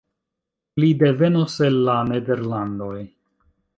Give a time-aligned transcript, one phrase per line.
[0.83, 2.95] Li devenus el la Nederlandoj.